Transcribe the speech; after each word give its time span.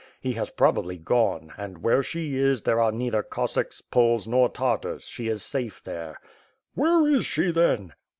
He 0.19 0.31
has 0.33 0.49
prob 0.49 0.79
ably 0.79 0.97
gone,— 0.97 1.53
and 1.59 1.83
where 1.83 2.01
she 2.01 2.35
is, 2.35 2.63
there 2.63 2.81
are 2.81 2.91
neither 2.91 3.21
Cossacks, 3.21 3.81
Poles 3.81 4.25
nor 4.25 4.49
Tartars— 4.49 5.03
she 5.13 5.27
is 5.27 5.43
safe 5.43 5.83
there." 5.83 6.19
"Where 6.73 7.07
is 7.07 7.23
she 7.23 7.51
then?" 7.51 7.93